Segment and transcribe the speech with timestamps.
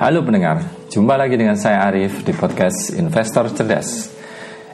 [0.00, 4.08] Halo pendengar, jumpa lagi dengan saya Arif di podcast Investor Cerdas.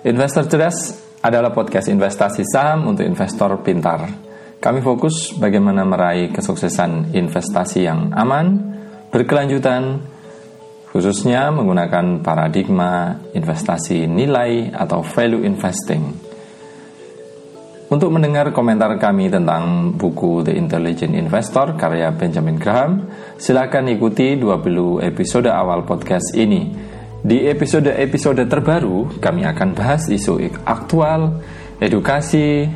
[0.07, 4.07] Investor Cerdas adalah podcast investasi saham untuk investor pintar.
[4.63, 8.55] Kami fokus bagaimana meraih kesuksesan investasi yang aman,
[9.11, 9.99] berkelanjutan,
[10.95, 16.26] khususnya menggunakan paradigma investasi nilai atau value investing
[17.87, 23.07] untuk mendengar komentar kami tentang buku The Intelligent Investor karya Benjamin Graham,
[23.39, 26.67] silakan ikuti 20 episode awal podcast ini.
[27.23, 31.39] Di episode-episode terbaru, kami akan bahas isu aktual,
[31.79, 32.67] edukasi,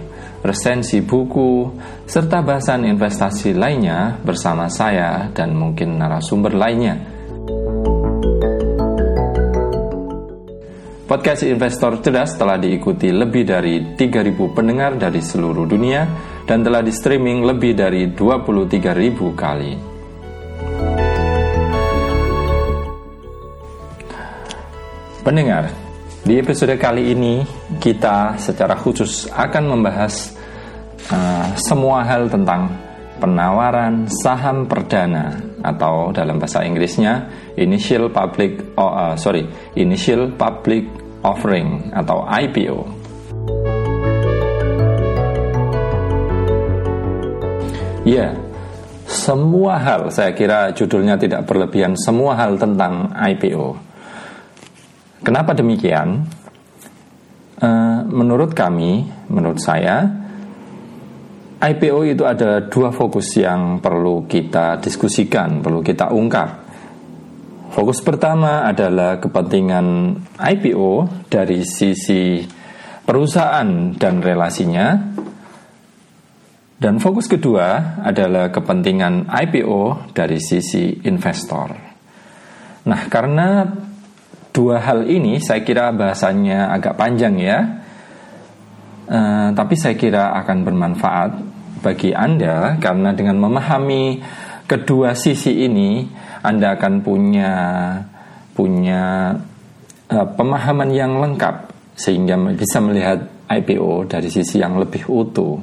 [0.47, 1.75] resensi buku,
[2.07, 7.10] serta bahasan investasi lainnya bersama saya dan mungkin narasumber lainnya.
[11.11, 16.07] Podcast Investor Cerdas telah diikuti lebih dari 3.000 pendengar dari seluruh dunia
[16.47, 19.73] dan telah di streaming lebih dari 23.000 kali.
[25.27, 25.75] Pendengar,
[26.23, 27.43] di episode kali ini
[27.83, 30.39] kita secara khusus akan membahas
[31.11, 32.71] uh, semua hal tentang
[33.19, 37.29] penawaran saham perdana atau dalam bahasa Inggrisnya
[37.61, 39.45] initial public oh, uh, sorry
[39.77, 42.79] initial public offering atau IPO.
[48.09, 48.33] Ya,
[49.05, 53.77] semua hal saya kira judulnya tidak berlebihan semua hal tentang IPO.
[55.21, 56.25] Kenapa demikian?
[57.61, 60.09] Uh, menurut kami, menurut saya,
[61.61, 66.60] IPO itu ada dua fokus yang perlu kita diskusikan, perlu kita ungkap.
[67.71, 72.43] Fokus pertama adalah kepentingan IPO dari sisi
[73.07, 74.99] perusahaan dan relasinya.
[76.75, 81.71] Dan fokus kedua adalah kepentingan IPO dari sisi investor.
[82.91, 83.63] Nah, karena
[84.51, 87.59] dua hal ini saya kira bahasanya agak panjang ya.
[89.11, 91.33] Uh, tapi saya kira akan bermanfaat
[91.87, 94.23] bagi Anda karena dengan memahami
[94.67, 96.07] kedua sisi ini
[96.41, 97.53] Anda akan punya
[98.57, 99.33] punya
[100.11, 103.19] uh, pemahaman yang lengkap sehingga bisa melihat
[103.51, 105.59] IPO dari sisi yang lebih utuh.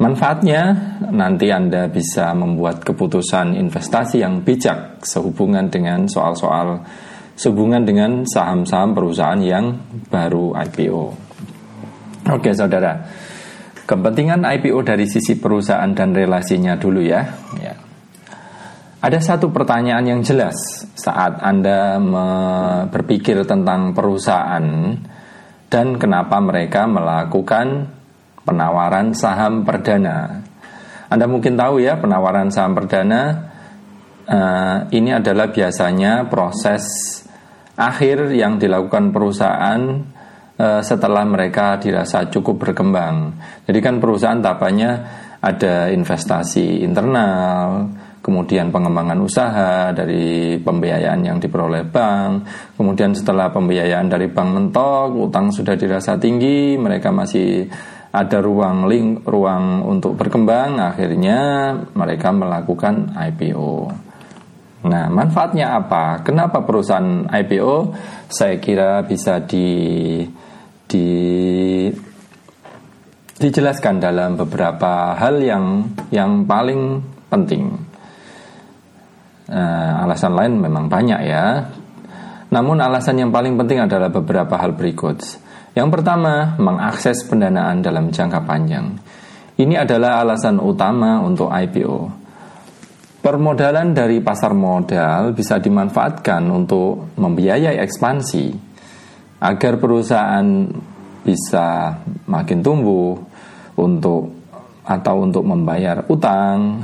[0.00, 6.80] Manfaatnya nanti Anda bisa membuat keputusan investasi yang bijak sehubungan dengan soal-soal
[7.36, 9.76] sehubungan dengan saham-saham perusahaan yang
[10.08, 11.04] baru IPO.
[12.32, 13.00] Oke, Saudara.
[13.84, 17.24] Kepentingan IPO dari sisi perusahaan dan relasinya dulu ya.
[17.60, 17.89] ya.
[19.00, 21.96] Ada satu pertanyaan yang jelas saat Anda
[22.92, 24.92] berpikir tentang perusahaan
[25.72, 27.88] dan kenapa mereka melakukan
[28.44, 30.44] penawaran saham perdana.
[31.08, 33.50] Anda mungkin tahu ya penawaran saham perdana
[34.28, 36.84] uh, ini adalah biasanya proses
[37.80, 39.80] akhir yang dilakukan perusahaan
[40.60, 43.32] Eh, setelah mereka dirasa cukup berkembang.
[43.64, 44.90] Jadi kan perusahaan tahapannya
[45.40, 47.88] ada investasi internal,
[48.20, 55.48] kemudian pengembangan usaha dari pembiayaan yang diperoleh bank, kemudian setelah pembiayaan dari bank mentok, utang
[55.48, 57.64] sudah dirasa tinggi, mereka masih
[58.10, 63.72] ada ruang link, ruang untuk berkembang, akhirnya mereka melakukan IPO.
[64.80, 66.24] Nah, manfaatnya apa?
[66.24, 67.92] Kenapa perusahaan IPO?
[68.32, 69.68] Saya kira bisa di
[70.90, 71.08] di
[73.40, 77.89] dijelaskan dalam beberapa hal yang yang paling penting.
[79.50, 81.66] Uh, alasan lain memang banyak ya.
[82.54, 85.18] Namun alasan yang paling penting adalah beberapa hal berikut.
[85.74, 88.94] Yang pertama, mengakses pendanaan dalam jangka panjang.
[89.58, 91.98] Ini adalah alasan utama untuk IPO.
[93.20, 98.46] Permodalan dari pasar modal bisa dimanfaatkan untuk membiayai ekspansi
[99.44, 100.46] agar perusahaan
[101.20, 103.12] bisa makin tumbuh
[103.76, 104.40] untuk
[104.88, 106.80] atau untuk membayar utang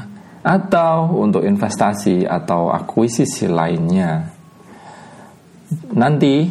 [0.46, 4.30] atau untuk investasi atau akuisisi lainnya.
[5.98, 6.46] Nanti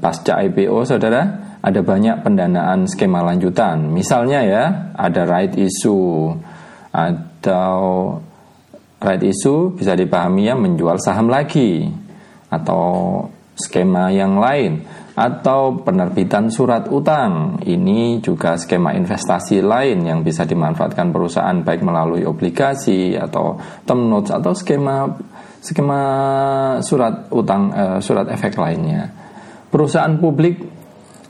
[0.00, 1.22] pasca IPO saudara
[1.60, 3.92] ada banyak pendanaan skema lanjutan.
[3.92, 4.64] Misalnya ya,
[4.96, 6.32] ada right issue
[6.96, 7.76] atau
[9.04, 11.92] right issue bisa dipahami ya menjual saham lagi
[12.48, 13.20] atau
[13.52, 14.80] skema yang lain
[15.16, 17.56] atau penerbitan surat utang.
[17.64, 23.56] Ini juga skema investasi lain yang bisa dimanfaatkan perusahaan baik melalui obligasi atau
[23.88, 25.08] term notes atau skema
[25.64, 26.02] skema
[26.84, 29.08] surat utang eh, surat efek lainnya.
[29.72, 30.76] Perusahaan publik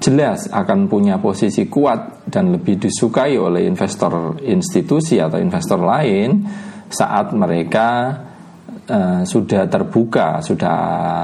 [0.02, 6.44] jelas akan punya posisi kuat dan lebih disukai oleh investor institusi atau investor lain
[6.86, 7.88] saat mereka
[8.86, 10.76] uh, sudah terbuka, sudah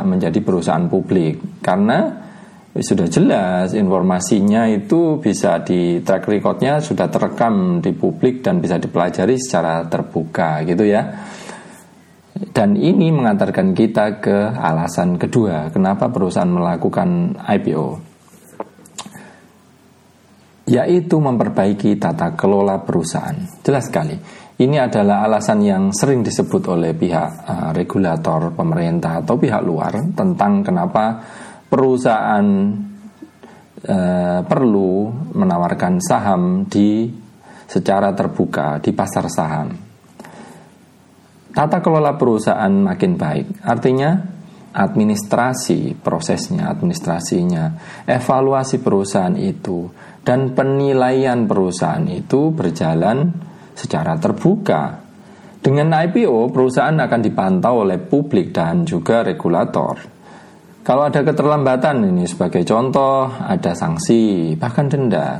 [0.03, 2.31] menjadi perusahaan publik karena
[2.73, 9.37] sudah jelas informasinya itu bisa di track recordnya sudah terekam di publik dan bisa dipelajari
[9.37, 11.05] secara terbuka gitu ya.
[12.33, 18.13] Dan ini mengantarkan kita ke alasan kedua kenapa perusahaan melakukan IPO
[20.73, 23.37] yaitu memperbaiki tata kelola perusahaan.
[23.61, 24.17] Jelas sekali
[24.63, 30.65] ini adalah alasan yang sering disebut oleh pihak uh, regulator pemerintah atau pihak luar tentang
[30.65, 31.19] kenapa
[31.73, 32.45] perusahaan
[33.81, 33.99] e,
[34.45, 34.93] perlu
[35.33, 37.09] menawarkan saham di
[37.65, 39.73] secara terbuka di pasar saham.
[41.53, 44.21] Tata kelola perusahaan makin baik, artinya
[44.73, 47.65] administrasi prosesnya, administrasinya,
[48.05, 49.89] evaluasi perusahaan itu,
[50.21, 53.33] dan penilaian perusahaan itu berjalan
[53.73, 55.01] secara terbuka.
[55.63, 60.12] Dengan IPO, perusahaan akan dipantau oleh publik dan juga regulator.
[60.82, 65.38] Kalau ada keterlambatan ini sebagai contoh ada sanksi bahkan denda.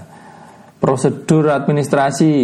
[0.79, 2.35] Prosedur administrasi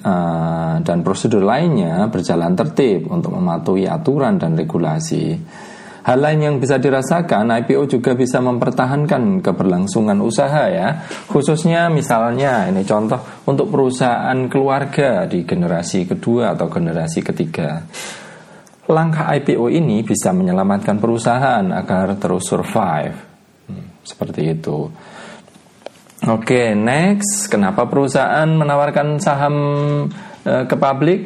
[0.00, 5.36] uh, dan prosedur lainnya berjalan tertib untuk mematuhi aturan dan regulasi.
[6.02, 11.08] Hal lain yang bisa dirasakan, IPO juga bisa mempertahankan keberlangsungan usaha ya.
[11.30, 17.86] Khususnya misalnya ini contoh untuk perusahaan keluarga di generasi kedua atau generasi ketiga.
[18.92, 23.16] Langkah IPO ini bisa menyelamatkan perusahaan agar terus survive.
[23.72, 24.92] Hmm, seperti itu.
[26.22, 29.56] Oke, next, kenapa perusahaan menawarkan saham
[30.46, 31.20] e, ke publik?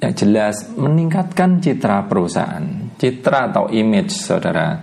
[0.00, 2.64] Ya jelas meningkatkan citra perusahaan,
[2.96, 4.80] citra atau image saudara.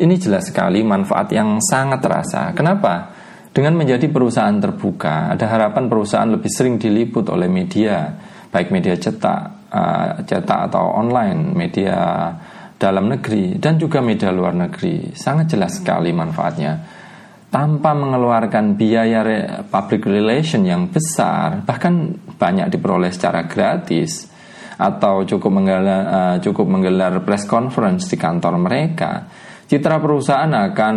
[0.00, 2.56] Ini jelas sekali manfaat yang sangat terasa.
[2.56, 3.12] Kenapa?
[3.52, 8.16] Dengan menjadi perusahaan terbuka, ada harapan perusahaan lebih sering diliput oleh media,
[8.48, 12.30] baik media cetak, uh, cetak atau online, media
[12.78, 15.10] dalam negeri dan juga media luar negeri.
[15.14, 17.02] Sangat jelas sekali manfaatnya.
[17.50, 19.22] Tanpa mengeluarkan biaya
[19.70, 24.26] public relation yang besar, bahkan banyak diperoleh secara gratis
[24.74, 29.30] atau cukup menggelar, uh, cukup menggelar press conference di kantor mereka,
[29.70, 30.96] citra perusahaan akan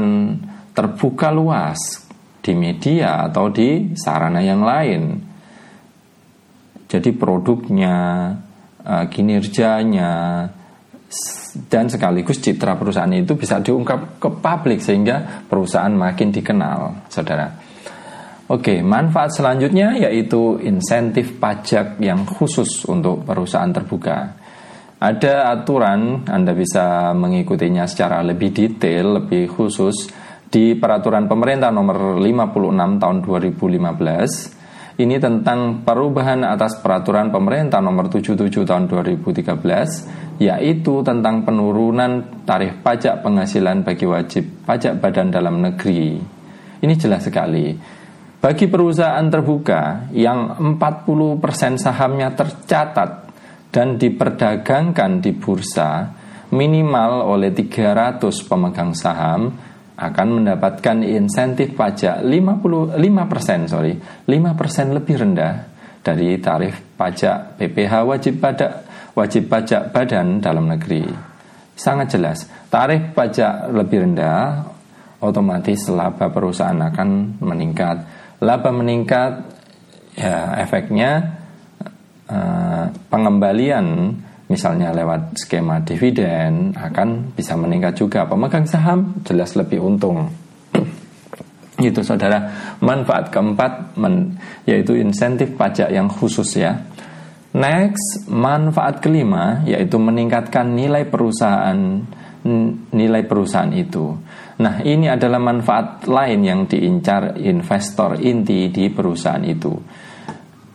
[0.74, 2.10] terbuka luas
[2.42, 5.02] di media atau di sarana yang lain.
[6.88, 8.32] Jadi produknya,
[8.88, 10.48] uh, kinerjanya
[11.68, 17.48] dan sekaligus citra perusahaan itu bisa diungkap ke publik sehingga perusahaan makin dikenal, saudara.
[18.48, 24.40] Oke, manfaat selanjutnya yaitu insentif pajak yang khusus untuk perusahaan terbuka.
[24.98, 30.10] Ada aturan, Anda bisa mengikutinya secara lebih detail, lebih khusus
[30.48, 34.57] di peraturan pemerintah nomor 56 tahun 2015
[34.98, 43.22] ini tentang perubahan atas peraturan pemerintah nomor 77 tahun 2013 yaitu tentang penurunan tarif pajak
[43.22, 46.18] penghasilan bagi wajib pajak badan dalam negeri.
[46.82, 47.78] Ini jelas sekali.
[48.38, 53.10] Bagi perusahaan terbuka yang 40% sahamnya tercatat
[53.74, 56.10] dan diperdagangkan di bursa
[56.54, 59.52] minimal oleh 300 pemegang saham
[59.98, 65.54] akan mendapatkan insentif pajak 55% sorry 5% lebih rendah
[66.06, 68.72] dari tarif pajak PPh wajib pajak
[69.18, 71.04] wajib pajak badan dalam negeri.
[71.74, 74.62] Sangat jelas, tarif pajak lebih rendah
[75.20, 77.98] otomatis laba perusahaan akan meningkat.
[78.46, 79.42] Laba meningkat
[80.14, 81.42] ya efeknya
[82.30, 84.14] uh, pengembalian
[84.48, 88.28] misalnya lewat skema dividen akan bisa meningkat juga.
[88.28, 90.28] Pemegang saham jelas lebih untung.
[91.78, 92.48] Itu saudara.
[92.82, 96.80] Manfaat keempat men, yaitu insentif pajak yang khusus ya.
[97.58, 102.04] Next manfaat kelima yaitu meningkatkan nilai perusahaan
[102.92, 104.14] nilai perusahaan itu.
[104.62, 109.74] Nah ini adalah manfaat lain yang diincar investor inti di perusahaan itu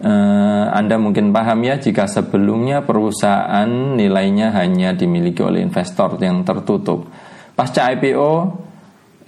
[0.02, 7.06] Uh, Anda mungkin paham ya jika sebelumnya perusahaan nilainya hanya dimiliki oleh investor yang tertutup.
[7.54, 8.32] Pasca IPO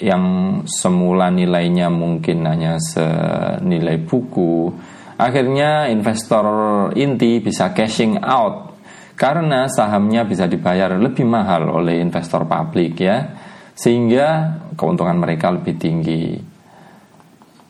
[0.02, 0.25] yang
[0.66, 4.75] semula nilainya mungkin hanya senilai buku,
[5.14, 6.47] akhirnya investor
[6.99, 8.75] inti bisa cashing out
[9.14, 13.31] karena sahamnya bisa dibayar lebih mahal oleh investor publik ya.
[13.75, 16.53] Sehingga keuntungan mereka lebih tinggi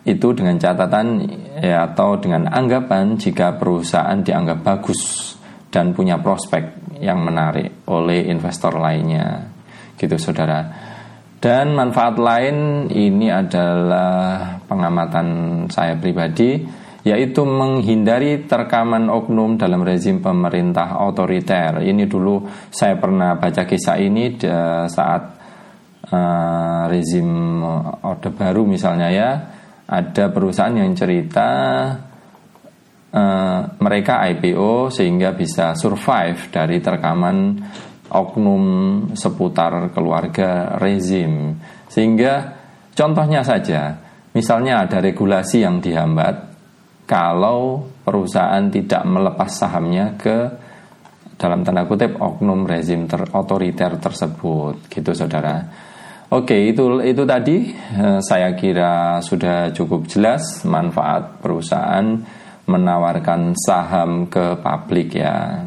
[0.05, 1.25] itu dengan catatan
[1.61, 5.33] ya, atau dengan anggapan jika perusahaan dianggap bagus
[5.73, 9.49] dan punya prospek yang menarik oleh investor lainnya.
[9.97, 10.93] Gitu saudara.
[11.41, 15.27] Dan manfaat lain ini adalah pengamatan
[15.69, 16.65] saya pribadi
[17.05, 21.85] yaitu menghindari terkaman oknum dalam rezim pemerintah otoriter.
[21.85, 24.41] Ini dulu saya pernah baca kisah ini
[24.89, 25.23] saat
[26.09, 27.61] uh, rezim
[28.01, 29.31] Orde Baru misalnya ya,
[29.85, 31.49] ada perusahaan yang cerita
[33.13, 37.61] uh, mereka IPO sehingga bisa survive dari terkaman
[38.09, 38.65] oknum
[39.13, 41.57] seputar keluarga rezim.
[41.91, 42.55] Sehingga
[42.95, 43.99] contohnya saja,
[44.33, 46.55] misalnya ada regulasi yang dihambat
[47.05, 50.37] kalau perusahaan tidak melepas sahamnya ke
[51.37, 55.84] dalam tanda kutip oknum rezim ter otoriter tersebut gitu saudara.
[56.35, 62.03] Oke itu itu tadi eh, saya kira sudah cukup jelas manfaat perusahaan
[62.67, 65.63] menawarkan saham ke publik ya.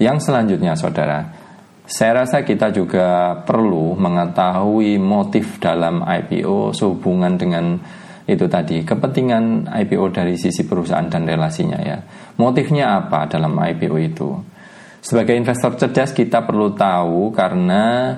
[0.00, 1.20] Yang selanjutnya saudara,
[1.84, 7.76] saya rasa kita juga perlu mengetahui motif dalam IPO sehubungan dengan
[8.24, 12.00] itu tadi kepentingan IPO dari sisi perusahaan dan relasinya ya.
[12.40, 14.32] Motifnya apa dalam IPO itu?
[15.04, 18.16] Sebagai investor cerdas kita perlu tahu karena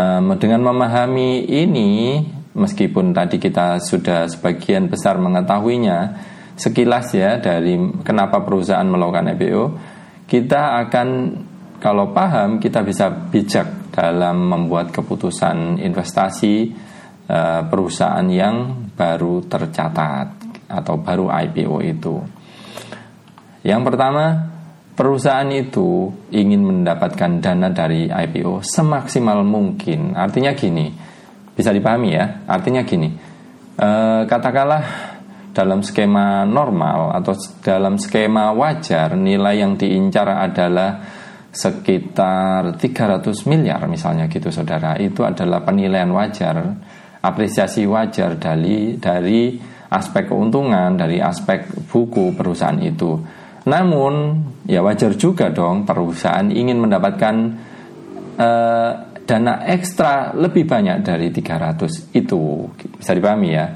[0.00, 2.24] um, dengan memahami ini
[2.56, 5.98] meskipun tadi kita sudah sebagian besar mengetahuinya
[6.56, 9.64] sekilas ya dari kenapa perusahaan melakukan IPO
[10.24, 11.08] kita akan
[11.80, 16.70] kalau paham kita bisa bijak dalam membuat keputusan investasi
[17.26, 20.28] uh, perusahaan yang baru tercatat
[20.70, 22.14] atau baru IPO itu.
[23.66, 24.24] Yang pertama,
[24.94, 30.14] perusahaan itu ingin mendapatkan dana dari IPO semaksimal mungkin.
[30.14, 30.90] Artinya gini,
[31.54, 32.44] bisa dipahami ya.
[32.46, 33.08] Artinya gini,
[33.80, 34.84] uh, katakanlah
[35.50, 41.02] dalam skema normal atau dalam skema wajar nilai yang diincar adalah
[41.50, 46.78] sekitar 300 miliar misalnya gitu saudara itu adalah penilaian wajar
[47.18, 49.58] apresiasi wajar dari dari
[49.90, 53.18] aspek keuntungan dari aspek buku perusahaan itu
[53.70, 57.34] namun ya wajar juga dong perusahaan ingin mendapatkan
[58.34, 62.66] uh, dana ekstra lebih banyak dari 300 itu
[62.98, 63.66] bisa dipahami ya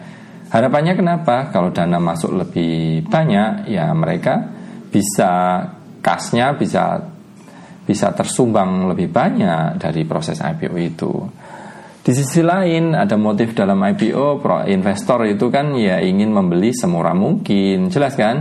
[0.55, 1.51] Harapannya kenapa?
[1.51, 4.39] Kalau dana masuk lebih banyak, ya mereka
[4.87, 5.67] bisa
[5.99, 7.11] kasnya bisa
[7.83, 11.13] bisa tersumbang lebih banyak dari proses IPO itu.
[12.07, 17.19] Di sisi lain ada motif dalam IPO pro investor itu kan ya ingin membeli semurah
[17.19, 18.37] mungkin, jelas kan?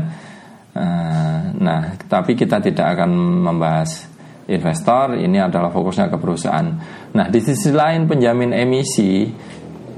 [0.77, 1.22] Eh,
[1.63, 3.11] nah, tapi kita tidak akan
[3.47, 4.11] membahas
[4.51, 6.67] investor, ini adalah fokusnya ke perusahaan.
[7.15, 9.23] Nah, di sisi lain penjamin emisi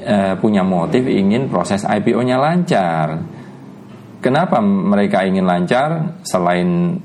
[0.06, 3.08] uh, punya motif ingin proses IPO-nya lancar.
[4.22, 6.98] Kenapa mereka ingin lancar selain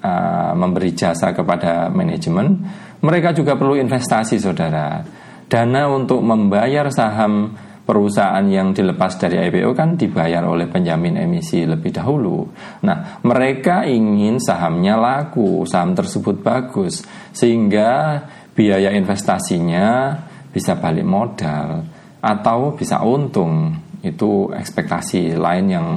[0.00, 2.64] uh, memberi jasa kepada manajemen?
[3.04, 5.04] Mereka juga perlu investasi, saudara.
[5.48, 7.56] Dana untuk membayar saham
[7.88, 12.44] perusahaan yang dilepas dari IPO kan dibayar oleh penjamin emisi lebih dahulu.
[12.84, 17.00] Nah, mereka ingin sahamnya laku, saham tersebut bagus,
[17.32, 18.20] sehingga
[18.52, 20.12] biaya investasinya
[20.52, 21.80] bisa balik modal
[22.20, 23.72] atau bisa untung
[24.04, 25.88] itu ekspektasi lain yang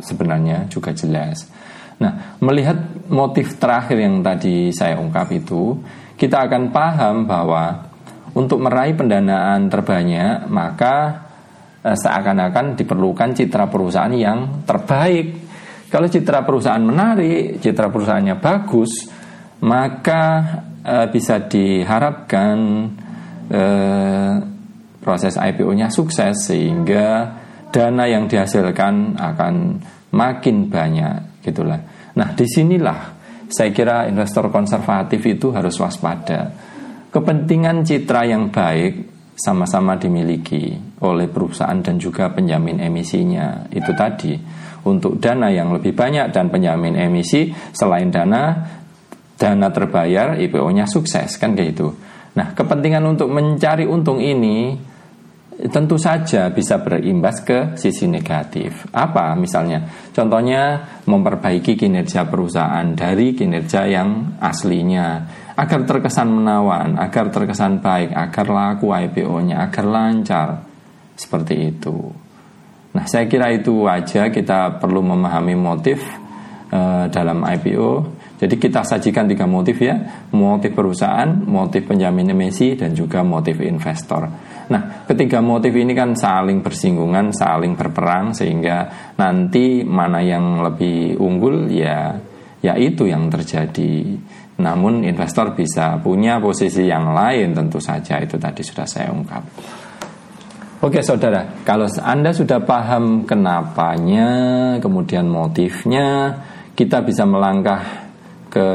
[0.00, 1.44] sebenarnya juga jelas.
[2.00, 5.76] Nah, melihat motif terakhir yang tadi saya ungkap itu,
[6.16, 7.87] kita akan paham bahwa
[8.38, 11.26] untuk meraih pendanaan terbanyak, maka
[11.82, 15.50] eh, seakan-akan diperlukan citra perusahaan yang terbaik.
[15.90, 19.10] Kalau citra perusahaan menarik, citra perusahaannya bagus,
[19.66, 20.24] maka
[20.86, 22.56] eh, bisa diharapkan
[23.50, 24.34] eh,
[25.02, 27.34] proses IPO-nya sukses sehingga
[27.74, 29.54] dana yang dihasilkan akan
[30.14, 31.80] makin banyak gitulah.
[32.14, 33.18] Nah, di sinilah
[33.48, 36.67] saya kira investor konservatif itu harus waspada.
[37.08, 43.70] Kepentingan citra yang baik sama-sama dimiliki oleh perusahaan dan juga penjamin emisinya.
[43.70, 44.34] Itu tadi
[44.84, 48.58] untuk dana yang lebih banyak dan penjamin emisi selain dana
[49.38, 51.94] dana terbayar IPO-nya sukses kan kayak gitu.
[52.34, 54.74] Nah, kepentingan untuk mencari untung ini
[55.66, 58.86] tentu saja bisa berimbas ke sisi negatif.
[58.94, 60.10] Apa misalnya?
[60.14, 65.26] Contohnya memperbaiki kinerja perusahaan dari kinerja yang aslinya
[65.58, 70.48] agar terkesan menawan, agar terkesan baik, agar laku IPO-nya, agar lancar.
[71.18, 71.98] Seperti itu.
[72.94, 75.98] Nah, saya kira itu aja kita perlu memahami motif
[76.70, 78.16] uh, dalam IPO.
[78.38, 79.98] Jadi kita sajikan tiga motif ya,
[80.30, 84.30] motif perusahaan, motif penjamin emisi, dan juga motif investor.
[84.70, 91.66] Nah, ketiga motif ini kan saling bersinggungan, saling berperang sehingga nanti mana yang lebih unggul
[91.66, 92.14] ya
[92.62, 94.18] ya itu yang terjadi.
[94.58, 99.42] Namun investor bisa punya posisi yang lain tentu saja itu tadi sudah saya ungkap.
[100.78, 104.30] Oke saudara, kalau Anda sudah paham kenapanya,
[104.78, 106.38] kemudian motifnya,
[106.78, 107.82] kita bisa melangkah
[108.46, 108.68] ke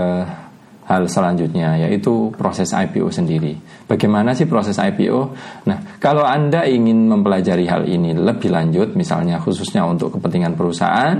[0.83, 3.55] hal selanjutnya yaitu proses IPO sendiri.
[3.87, 5.19] Bagaimana sih proses IPO?
[5.63, 11.15] Nah, kalau Anda ingin mempelajari hal ini lebih lanjut, misalnya khususnya untuk kepentingan perusahaan,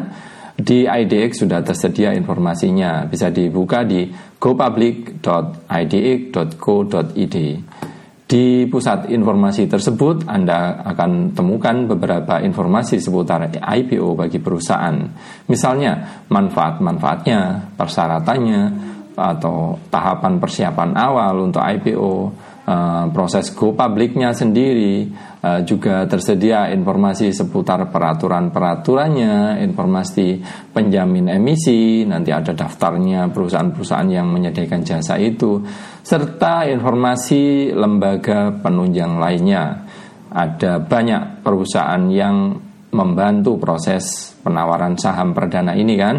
[0.53, 3.05] di IDX sudah tersedia informasinya.
[3.09, 7.37] Bisa dibuka di gopublic.idx.co.id.
[8.23, 14.97] Di pusat informasi tersebut, Anda akan temukan beberapa informasi seputar IPO bagi perusahaan.
[15.45, 18.61] Misalnya, manfaat-manfaatnya, persyaratannya,
[19.13, 22.33] atau tahapan persiapan awal untuk IPO,
[22.63, 25.11] Uh, proses go publiknya sendiri
[25.43, 30.39] uh, juga tersedia informasi seputar peraturan-peraturannya, informasi
[30.71, 35.59] penjamin emisi, nanti ada daftarnya perusahaan-perusahaan yang menyediakan jasa itu,
[36.07, 39.83] serta informasi lembaga penunjang lainnya.
[40.31, 42.55] Ada banyak perusahaan yang
[42.95, 46.15] membantu proses penawaran saham perdana ini kan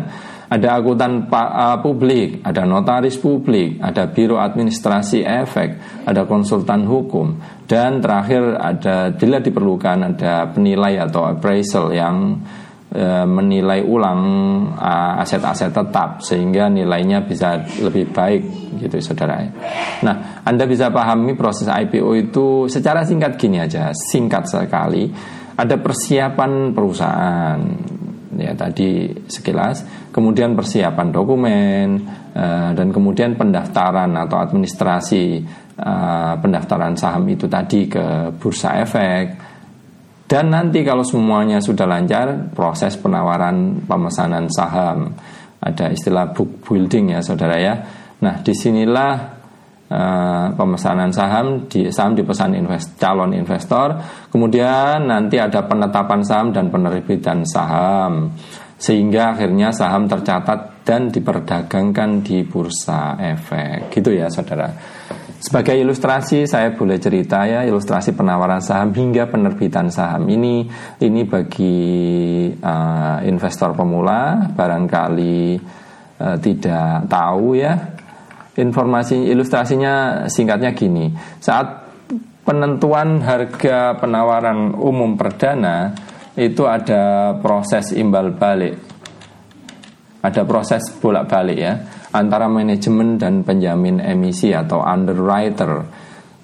[0.49, 8.05] ada akuntan uh, publik, ada notaris publik, ada biro administrasi efek, ada konsultan hukum, dan
[8.05, 12.45] terakhir ada bila diperlukan ada penilai atau appraisal yang
[12.93, 14.21] uh, menilai ulang
[14.77, 18.43] uh, aset-aset tetap sehingga nilainya bisa lebih baik
[18.85, 19.41] gitu saudara.
[20.05, 25.09] Nah, Anda bisa pahami proses IPO itu secara singkat gini aja, singkat sekali.
[25.55, 27.63] Ada persiapan perusahaan,
[28.38, 31.88] ya tadi sekilas, kemudian persiapan dokumen
[32.35, 35.43] uh, dan kemudian pendaftaran atau administrasi
[35.81, 39.25] uh, pendaftaran saham itu tadi ke bursa efek.
[40.25, 45.12] Dan nanti kalau semuanya sudah lancar proses penawaran pemesanan saham.
[45.64, 47.75] Ada istilah book building ya saudara ya.
[48.21, 49.34] Nah di sinilah
[49.95, 53.95] Uh, pemesanan saham di saham dipesan invest, calon investor.
[54.27, 58.35] Kemudian nanti ada penetapan saham dan penerbitan saham.
[58.75, 63.95] Sehingga akhirnya saham tercatat dan diperdagangkan di bursa efek.
[63.95, 64.66] Gitu ya saudara.
[65.38, 70.27] Sebagai ilustrasi saya boleh cerita ya ilustrasi penawaran saham hingga penerbitan saham.
[70.27, 70.55] Ini
[71.07, 71.77] ini bagi
[72.51, 75.38] uh, investor pemula barangkali
[76.18, 77.93] uh, tidak tahu ya
[78.55, 81.11] informasi ilustrasinya singkatnya gini.
[81.43, 81.67] Saat
[82.45, 85.95] penentuan harga penawaran umum perdana
[86.38, 88.77] itu ada proses imbal balik.
[90.25, 91.75] Ada proses bolak-balik ya
[92.14, 95.85] antara manajemen dan penjamin emisi atau underwriter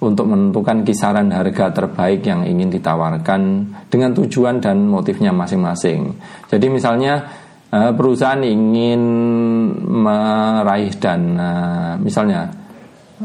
[0.01, 3.41] untuk menentukan kisaran harga terbaik yang ingin ditawarkan
[3.87, 6.17] dengan tujuan dan motifnya masing-masing.
[6.49, 7.40] Jadi misalnya
[7.71, 9.01] perusahaan ingin
[9.79, 11.95] meraih dana.
[11.95, 12.51] Misalnya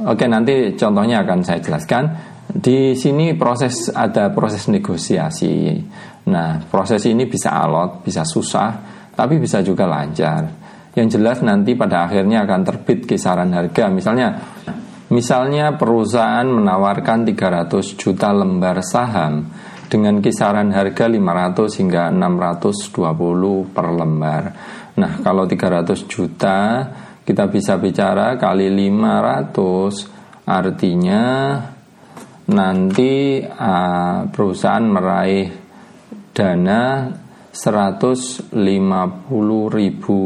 [0.06, 2.04] oke nanti contohnya akan saya jelaskan.
[2.46, 5.82] Di sini proses ada proses negosiasi.
[6.30, 8.70] Nah proses ini bisa alot bisa susah
[9.10, 10.46] tapi bisa juga lancar.
[10.94, 13.90] Yang jelas nanti pada akhirnya akan terbit kisaran harga.
[13.90, 14.28] Misalnya
[15.10, 19.50] misalnya perusahaan menawarkan 300 juta lembar saham
[19.86, 24.44] dengan kisaran harga 500 hingga 620 per lembar.
[24.96, 26.58] Nah, kalau 300 juta
[27.26, 31.24] kita bisa bicara kali 500 artinya
[32.46, 35.50] nanti uh, perusahaan meraih
[36.30, 37.10] dana
[37.50, 38.54] 150
[39.74, 40.20] ribu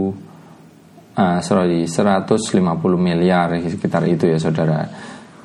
[1.16, 2.52] uh, sorry 150
[3.00, 4.84] miliar sekitar itu ya saudara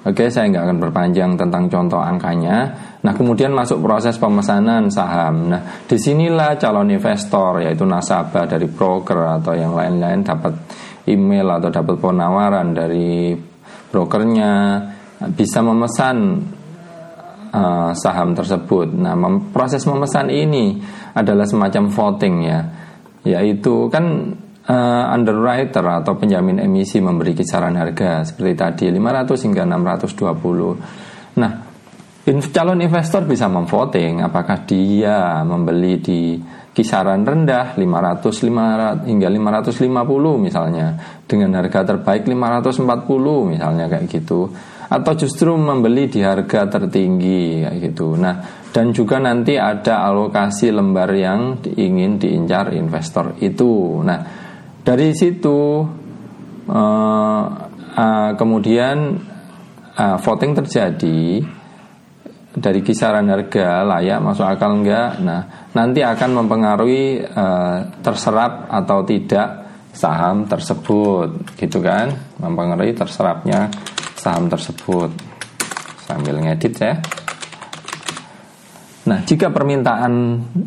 [0.06, 2.70] Oke, saya nggak akan berpanjang tentang contoh angkanya.
[3.02, 5.50] Nah, kemudian masuk proses pemesanan saham.
[5.50, 10.54] Nah, di sinilah calon investor, yaitu nasabah dari broker atau yang lain-lain dapat
[11.10, 13.34] email atau dapat penawaran dari
[13.90, 14.54] brokernya
[15.34, 16.18] bisa memesan
[17.50, 18.94] uh, saham tersebut.
[18.94, 20.86] Nah, mem proses memesan ini
[21.18, 22.62] adalah semacam voting ya,
[23.26, 24.38] yaitu kan
[24.70, 31.40] uh, underwriter atau penjamin emisi memberi kisaran harga seperti tadi 500 hingga 620.
[31.42, 31.52] Nah,
[32.26, 36.22] calon investor bisa memvoting apakah dia membeli di
[36.76, 40.88] kisaran rendah 500, 500 hingga 550 misalnya
[41.24, 44.52] dengan harga terbaik 540 misalnya kayak gitu
[44.86, 48.14] atau justru membeli di harga tertinggi kayak gitu.
[48.20, 54.04] Nah, dan juga nanti ada alokasi lembar yang ingin diincar investor itu.
[54.06, 54.45] Nah,
[54.86, 55.82] dari situ
[56.70, 57.46] uh,
[57.98, 59.18] uh, kemudian
[59.98, 61.42] uh, voting terjadi
[62.56, 65.20] dari kisaran harga layak masuk akal enggak.
[65.20, 72.16] Nah, nanti akan mempengaruhi uh, terserap atau tidak saham tersebut, gitu kan?
[72.40, 73.68] Mempengaruhi terserapnya
[74.16, 75.12] saham tersebut.
[76.08, 76.94] Sambil ngedit ya.
[79.06, 80.14] Nah, jika permintaan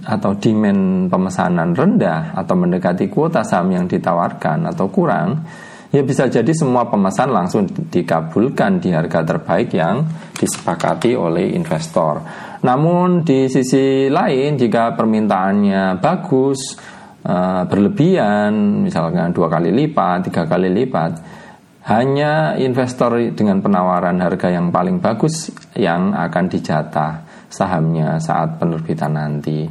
[0.07, 5.43] atau demand pemesanan rendah atau mendekati kuota saham yang ditawarkan atau kurang,
[5.91, 10.07] ya bisa jadi semua pemesan langsung dikabulkan di harga terbaik yang
[10.39, 12.23] disepakati oleh investor.
[12.63, 16.79] Namun di sisi lain, jika permintaannya bagus,
[17.27, 21.13] eh, berlebihan, misalnya dua kali lipat, tiga kali lipat,
[21.91, 29.65] hanya investor dengan penawaran harga yang paling bagus yang akan dijatah sahamnya saat penerbitan nanti.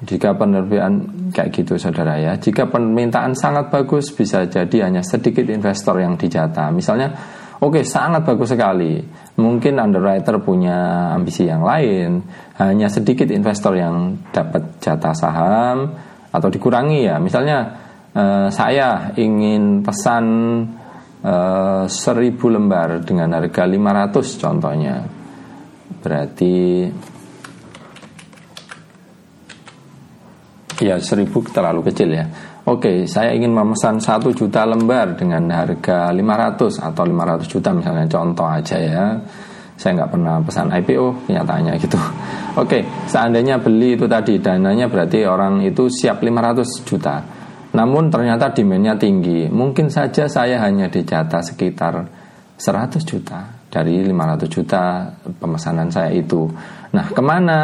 [0.00, 6.00] Jika penerbitan kayak gitu saudara ya, jika permintaan sangat bagus bisa jadi hanya sedikit investor
[6.00, 6.72] yang dijata.
[6.72, 7.12] Misalnya,
[7.60, 8.96] oke okay, sangat bagus sekali.
[9.36, 12.24] Mungkin underwriter punya ambisi yang lain,
[12.56, 15.92] hanya sedikit investor yang dapat jatah saham
[16.32, 17.20] atau dikurangi ya.
[17.20, 17.58] Misalnya
[18.16, 20.24] eh, saya ingin pesan
[21.20, 25.19] eh, 1000 lembar dengan harga 500 contohnya
[25.98, 26.86] berarti
[30.80, 32.26] ya seribu terlalu kecil ya
[32.70, 38.46] Oke, saya ingin memesan satu juta lembar dengan harga 500 atau 500 juta misalnya contoh
[38.46, 39.16] aja ya.
[39.80, 41.96] Saya nggak pernah pesan IPO, kenyataannya gitu.
[42.60, 47.16] Oke, seandainya beli itu tadi dananya berarti orang itu siap 500 juta.
[47.74, 49.48] Namun ternyata demandnya tinggi.
[49.48, 52.06] Mungkin saja saya hanya dicatat sekitar
[52.60, 55.06] 100 juta dari 500 juta
[55.38, 56.50] pemesanan saya itu.
[56.90, 57.58] Nah, ke mana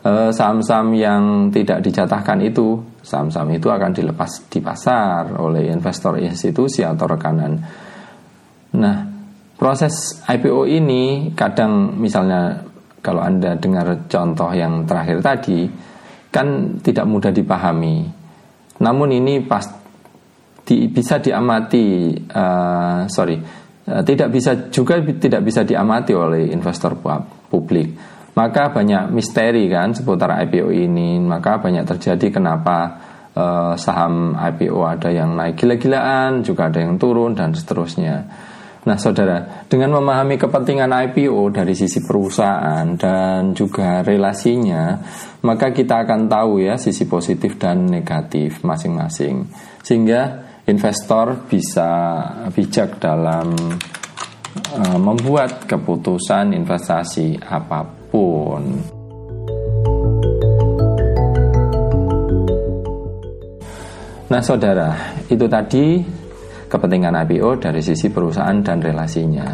[0.00, 2.80] eh, saham-saham yang tidak dicatatkan itu?
[3.04, 7.52] Saham-saham itu akan dilepas di pasar oleh investor institusi atau rekanan.
[8.80, 8.96] Nah,
[9.60, 12.64] proses IPO ini kadang misalnya
[13.04, 15.68] kalau Anda dengar contoh yang terakhir tadi
[16.32, 18.08] kan tidak mudah dipahami.
[18.80, 19.66] Namun ini pas
[20.64, 23.36] di, bisa diamati uh, sorry
[24.06, 26.98] tidak bisa juga tidak bisa diamati oleh investor
[27.50, 27.88] publik.
[28.30, 31.18] Maka banyak misteri kan seputar IPO ini.
[31.18, 32.78] Maka banyak terjadi kenapa
[33.34, 38.26] uh, saham IPO ada yang naik gila-gilaan, juga ada yang turun dan seterusnya.
[38.80, 44.96] Nah, saudara, dengan memahami kepentingan IPO dari sisi perusahaan dan juga relasinya,
[45.44, 49.44] maka kita akan tahu ya sisi positif dan negatif masing-masing.
[49.84, 51.90] Sehingga investor bisa
[52.54, 53.50] bijak dalam
[54.78, 58.62] uh, membuat keputusan investasi apa pun.
[64.30, 65.98] Nah, saudara, itu tadi
[66.70, 69.48] kepentingan IPO dari sisi perusahaan dan relasinya.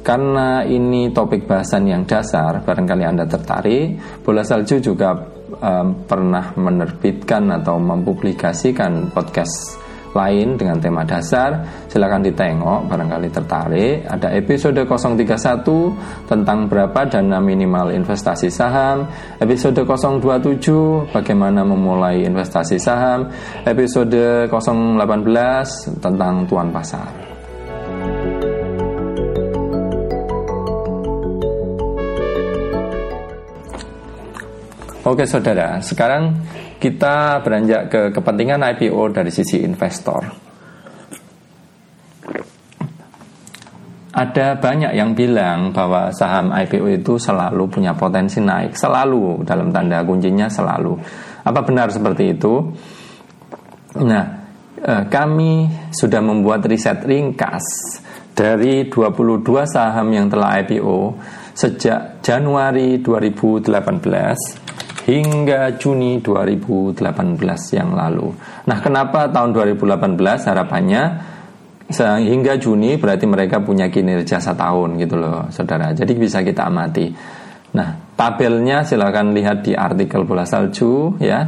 [0.00, 5.12] Karena ini topik bahasan yang dasar, barangkali Anda tertarik, Bola Salju juga
[5.60, 9.83] um, pernah menerbitkan atau mempublikasikan podcast
[10.14, 14.06] lain dengan tema dasar silahkan ditengok barangkali tertarik.
[14.06, 19.10] Ada episode 031 tentang berapa dana minimal investasi saham.
[19.42, 23.26] Episode 027 bagaimana memulai investasi saham.
[23.66, 27.23] Episode 018 tentang tuan pasar
[35.04, 36.32] Oke saudara, sekarang
[36.80, 40.24] kita beranjak ke kepentingan IPO dari sisi investor.
[44.16, 50.00] Ada banyak yang bilang bahwa saham IPO itu selalu punya potensi naik, selalu dalam tanda
[50.08, 50.96] kuncinya selalu.
[51.44, 52.64] Apa benar seperti itu?
[54.00, 54.24] Nah,
[54.80, 58.00] eh, kami sudah membuat riset ringkas
[58.32, 61.20] dari 22 saham yang telah IPO
[61.52, 64.63] sejak Januari 2018
[65.04, 68.32] hingga Juni 2018 yang lalu.
[68.64, 71.02] Nah, kenapa tahun 2018 harapannya
[72.24, 75.92] hingga Juni berarti mereka punya kinerja setahun gitu loh, saudara.
[75.92, 77.12] Jadi bisa kita amati.
[77.76, 81.44] Nah, tabelnya silahkan lihat di artikel bola salju ya.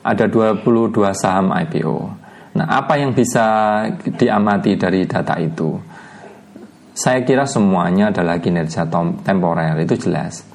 [0.00, 1.96] Ada 22 saham IPO.
[2.56, 3.84] Nah, apa yang bisa
[4.16, 5.76] diamati dari data itu?
[6.96, 8.88] Saya kira semuanya adalah kinerja
[9.22, 10.48] temporer itu jelas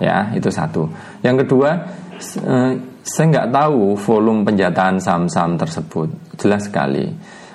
[0.00, 0.88] ya itu satu.
[1.20, 1.70] Yang kedua
[2.18, 6.08] eh, saya nggak tahu volume penjataan saham-saham tersebut.
[6.36, 7.08] Jelas sekali.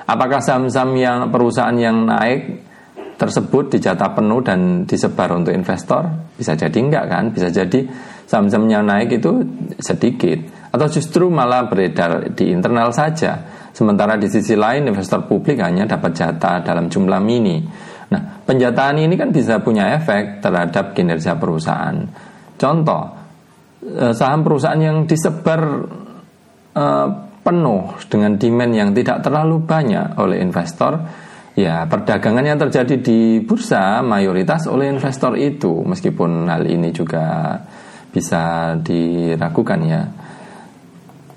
[0.05, 2.61] Apakah saham-saham yang perusahaan yang naik
[3.15, 6.05] tersebut dijatah penuh dan disebar untuk investor?
[6.37, 7.23] Bisa jadi enggak kan?
[7.33, 7.85] Bisa jadi
[8.25, 9.41] saham-saham yang naik itu
[9.81, 10.69] sedikit.
[10.73, 13.65] Atau justru malah beredar di internal saja.
[13.71, 17.63] Sementara di sisi lain investor publik hanya dapat jatah dalam jumlah mini.
[18.11, 21.97] Nah penjataan ini kan bisa punya efek terhadap kinerja perusahaan
[22.55, 23.03] Contoh,
[23.83, 25.61] eh, saham perusahaan yang disebar
[26.75, 27.07] uh,
[27.45, 30.97] penuh dengan demand yang tidak terlalu banyak oleh investor,
[31.53, 37.55] ya perdagangan yang terjadi di bursa mayoritas oleh investor itu, meskipun hal ini juga
[38.09, 40.03] bisa diragukan ya.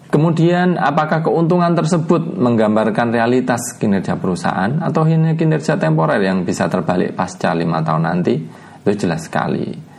[0.09, 7.13] Kemudian apakah keuntungan tersebut menggambarkan realitas kinerja perusahaan atau hanya kinerja temporer yang bisa terbalik
[7.13, 8.35] pasca lima tahun nanti?
[8.81, 9.98] Itu jelas sekali.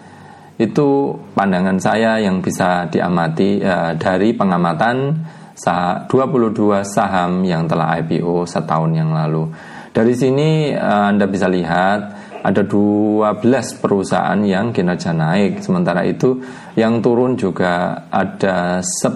[0.59, 5.15] Itu pandangan saya yang bisa diamati uh, dari pengamatan
[5.55, 9.47] sah 22 saham yang telah IPO setahun yang lalu.
[9.95, 11.99] Dari sini uh, Anda bisa lihat
[12.43, 13.39] ada 12
[13.79, 15.63] perusahaan yang kinerja naik.
[15.63, 16.43] Sementara itu
[16.75, 19.15] yang turun juga ada 10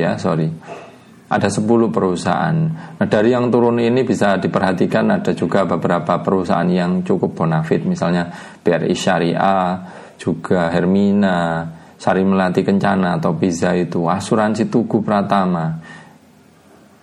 [0.00, 0.48] ya sorry.
[1.30, 2.56] Ada 10 perusahaan.
[2.96, 7.84] Nah dari yang turun ini bisa diperhatikan ada juga beberapa perusahaan yang cukup bonafit.
[7.84, 8.32] Misalnya
[8.64, 11.64] BRI Syariah juga Hermina
[11.96, 15.80] Sari Melati Kencana atau Pizza itu asuransi Tugu Pratama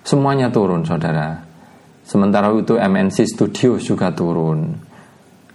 [0.05, 1.41] semuanya turun saudara
[2.05, 4.87] sementara itu MNC Studios juga turun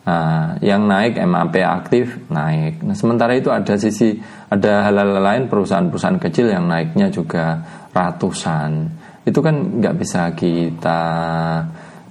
[0.03, 2.83] Nah, yang naik MAP aktif naik.
[2.83, 4.19] Nah, sementara itu ada sisi
[4.51, 7.63] ada hal-hal lain perusahaan-perusahaan kecil yang naiknya juga
[7.95, 8.91] ratusan.
[9.23, 11.03] Itu kan nggak bisa kita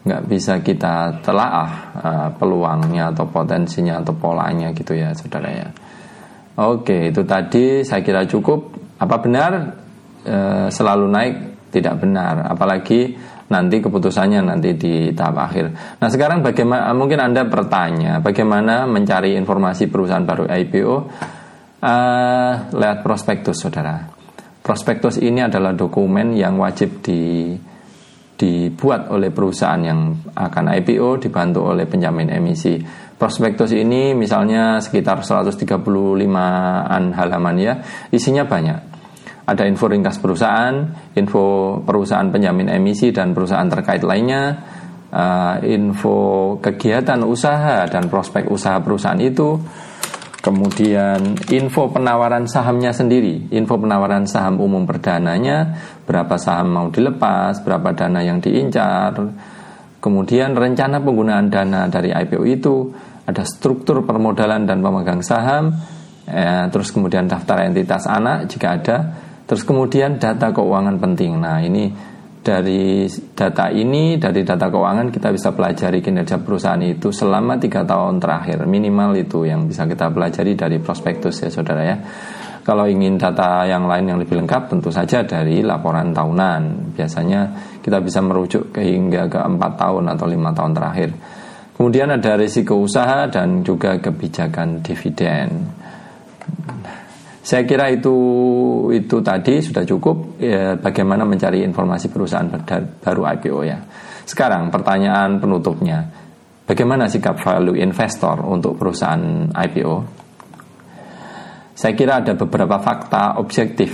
[0.01, 5.69] nggak bisa kita telaah uh, peluangnya atau potensinya atau polanya gitu ya, saudara ya.
[6.57, 8.75] Oke, itu tadi saya kira cukup.
[9.01, 9.51] Apa benar
[10.25, 11.35] uh, selalu naik?
[11.71, 12.51] Tidak benar.
[12.51, 13.15] Apalagi
[13.51, 15.65] nanti keputusannya nanti di tahap akhir.
[15.99, 20.95] Nah sekarang bagaimana mungkin anda bertanya bagaimana mencari informasi perusahaan baru IPO?
[20.95, 20.99] Uh,
[21.81, 24.05] eh, lihat prospektus saudara.
[24.61, 27.51] Prospektus ini adalah dokumen yang wajib di
[28.41, 32.81] dibuat oleh perusahaan yang akan IPO dibantu oleh penjamin emisi.
[33.21, 37.77] Prospektus ini misalnya sekitar 135-an halaman ya,
[38.09, 38.91] isinya banyak
[39.51, 40.73] ada info ringkas perusahaan,
[41.17, 44.55] info perusahaan penjamin emisi dan perusahaan terkait lainnya,
[45.11, 49.59] uh, info kegiatan usaha dan prospek usaha perusahaan itu,
[50.41, 57.93] kemudian info penawaran sahamnya sendiri, info penawaran saham umum perdananya, berapa saham mau dilepas, berapa
[57.93, 59.13] dana yang diincar,
[60.01, 62.75] kemudian rencana penggunaan dana dari IPO itu,
[63.29, 65.71] ada struktur permodalan dan pemegang saham,
[66.25, 68.97] eh, terus kemudian daftar entitas anak jika ada,
[69.51, 71.35] Terus kemudian data keuangan penting.
[71.43, 71.91] Nah, ini
[72.41, 73.05] dari
[73.37, 78.65] data ini, dari data keuangan kita bisa pelajari kinerja perusahaan itu selama tiga tahun terakhir.
[78.65, 81.97] Minimal itu yang bisa kita pelajari dari prospektus ya saudara ya.
[82.61, 86.93] Kalau ingin data yang lain yang lebih lengkap tentu saja dari laporan tahunan.
[86.93, 87.41] Biasanya
[87.81, 91.09] kita bisa merujuk ke hingga ke empat tahun atau lima tahun terakhir.
[91.77, 95.80] Kemudian ada risiko usaha dan juga kebijakan dividen.
[97.41, 98.13] Saya kira itu
[98.93, 102.45] itu tadi sudah cukup ya, bagaimana mencari informasi perusahaan
[103.01, 103.81] baru IPO ya.
[104.29, 106.05] Sekarang pertanyaan penutupnya,
[106.69, 109.95] bagaimana sikap value investor untuk perusahaan IPO?
[111.73, 113.89] Saya kira ada beberapa fakta objektif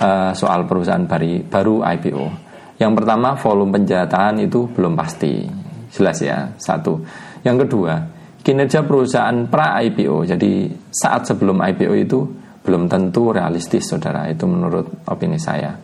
[0.00, 2.24] uh, soal perusahaan bari, baru IPO.
[2.80, 5.44] Yang pertama, volume penjataan itu belum pasti,
[5.92, 6.48] jelas ya.
[6.56, 6.96] Satu.
[7.44, 7.94] Yang kedua,
[8.42, 12.20] kinerja perusahaan pra IPO jadi saat sebelum IPO itu
[12.62, 14.26] belum tentu realistis saudara.
[14.30, 15.74] Itu menurut opini saya.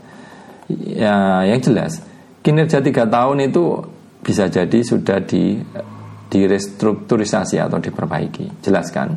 [0.68, 2.02] Ya yang jelas
[2.44, 3.82] kinerja tiga tahun itu
[4.20, 5.56] bisa jadi sudah di
[6.28, 8.60] direstrukturisasi atau diperbaiki.
[8.60, 9.08] Jelaskan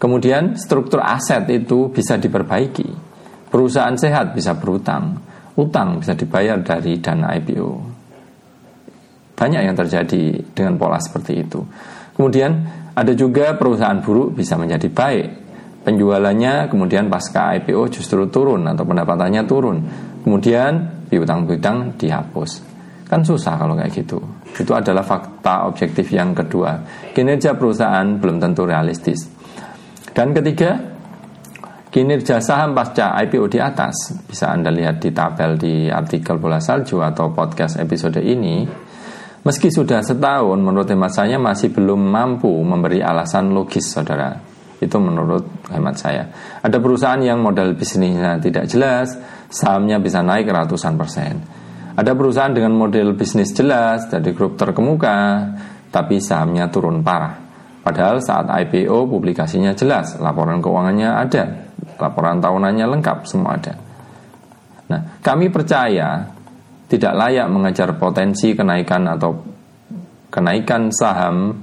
[0.00, 3.04] kemudian struktur aset itu bisa diperbaiki.
[3.52, 5.20] Perusahaan sehat bisa berutang.
[5.56, 7.96] Utang bisa dibayar dari dana IPO
[9.36, 11.60] banyak yang terjadi dengan pola seperti itu
[12.16, 12.52] Kemudian
[12.96, 15.28] ada juga perusahaan buruk bisa menjadi baik.
[15.84, 19.78] Penjualannya kemudian pasca IPO justru turun atau pendapatannya turun.
[20.24, 22.74] Kemudian piutang-piutang dihapus.
[23.06, 24.18] Kan susah kalau kayak gitu.
[24.50, 26.82] Itu adalah fakta objektif yang kedua.
[27.14, 29.30] Kinerja perusahaan belum tentu realistis.
[30.10, 30.74] Dan ketiga,
[31.92, 34.16] kinerja saham pasca IPO di atas.
[34.26, 38.85] Bisa Anda lihat di tabel di artikel bola salju atau podcast episode ini
[39.46, 44.34] Meski sudah setahun, menurut hemat saya masih belum mampu memberi alasan logis, saudara.
[44.82, 46.26] Itu menurut hemat saya.
[46.66, 49.14] Ada perusahaan yang modal bisnisnya tidak jelas,
[49.46, 51.38] sahamnya bisa naik ratusan persen.
[51.94, 55.46] Ada perusahaan dengan model bisnis jelas dari grup terkemuka,
[55.94, 57.38] tapi sahamnya turun parah.
[57.86, 61.70] Padahal saat IPO publikasinya jelas, laporan keuangannya ada,
[62.02, 63.78] laporan tahunannya lengkap, semua ada.
[64.90, 66.34] Nah, kami percaya
[66.86, 69.30] tidak layak mengejar potensi kenaikan atau
[70.30, 71.54] kenaikan saham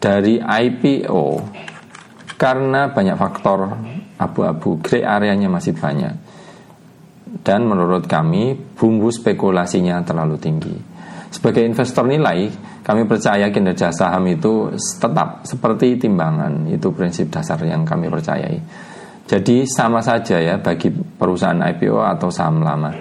[0.00, 1.24] dari IPO
[2.36, 3.72] karena banyak faktor
[4.20, 6.14] abu-abu grey areanya masih banyak
[7.44, 10.76] dan menurut kami bumbu spekulasinya terlalu tinggi
[11.34, 12.46] Sebagai investor nilai,
[12.86, 14.70] kami percaya kinerja saham itu
[15.02, 16.70] tetap seperti timbangan.
[16.70, 18.54] Itu prinsip dasar yang kami percayai.
[19.26, 22.94] Jadi sama saja ya bagi perusahaan IPO atau saham lama.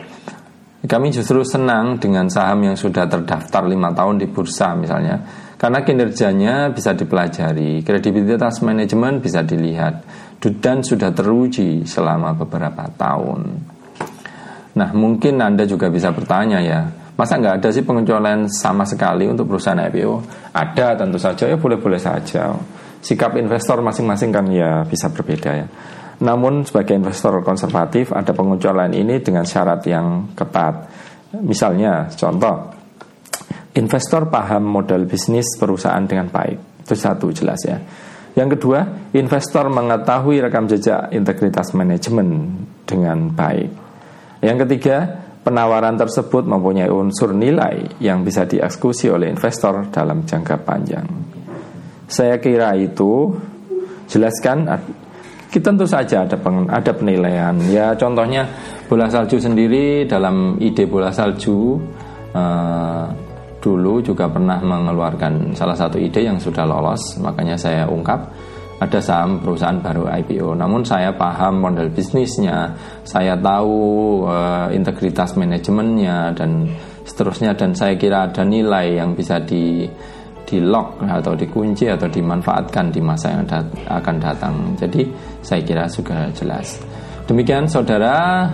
[0.84, 5.16] Kami justru senang dengan saham yang sudah terdaftar lima tahun di bursa misalnya,
[5.56, 10.04] karena kinerjanya bisa dipelajari, kredibilitas manajemen bisa dilihat,
[10.60, 13.42] dan sudah teruji selama beberapa tahun.
[14.76, 16.82] Nah, mungkin Anda juga bisa bertanya ya,
[17.14, 20.14] Masa nggak ada sih pengecualian sama sekali untuk perusahaan IPO?
[20.50, 22.58] Ada tentu saja ya boleh-boleh saja.
[23.06, 25.68] Sikap investor masing-masing kan ya bisa berbeda ya.
[26.22, 30.76] Namun sebagai investor konservatif ada pengecualian ini dengan syarat yang ketat.
[31.42, 32.70] Misalnya contoh
[33.74, 36.86] investor paham modal bisnis perusahaan dengan baik.
[36.86, 37.78] Itu satu jelas ya.
[38.34, 43.70] Yang kedua, investor mengetahui rekam jejak integritas manajemen dengan baik.
[44.42, 44.98] Yang ketiga,
[45.46, 51.06] penawaran tersebut mempunyai unsur nilai yang bisa dieksekusi oleh investor dalam jangka panjang.
[52.10, 53.38] Saya kira itu
[54.10, 54.66] jelaskan
[55.54, 57.54] kita tentu saja ada peng, ada penilaian.
[57.70, 58.50] Ya contohnya
[58.90, 61.78] bola salju sendiri dalam ide bola salju
[62.34, 63.06] uh,
[63.62, 68.34] dulu juga pernah mengeluarkan salah satu ide yang sudah lolos, makanya saya ungkap
[68.82, 70.58] ada saham perusahaan baru IPO.
[70.58, 72.74] Namun saya paham model bisnisnya,
[73.06, 73.78] saya tahu
[74.26, 76.66] uh, integritas manajemennya dan
[77.06, 79.86] seterusnya dan saya kira ada nilai yang bisa di
[80.44, 84.54] di lock atau dikunci atau dimanfaatkan di masa yang dat akan datang.
[84.78, 85.08] Jadi
[85.40, 86.80] saya kira sudah jelas.
[87.26, 88.48] Demikian saudara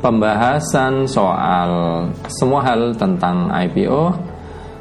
[0.00, 1.70] pembahasan soal
[2.28, 4.30] semua hal tentang IPO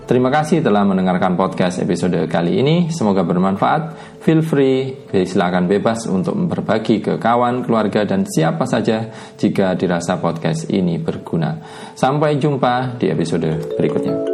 [0.10, 2.90] Terima kasih telah mendengarkan podcast episode kali ini.
[2.90, 4.18] Semoga bermanfaat.
[4.26, 9.06] Feel free, silakan bebas untuk berbagi ke kawan, keluarga, dan siapa saja
[9.38, 11.62] jika dirasa podcast ini berguna.
[11.94, 14.29] Sampai jumpa di episode berikutnya.